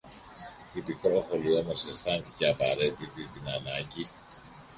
Η 0.73 0.81
Πικρόχολη 0.81 1.55
όμως 1.57 1.85
αισθάνθηκε 1.87 2.47
απαραίτητη 2.47 3.25
την 3.27 3.47
ανάγκη 3.49 4.09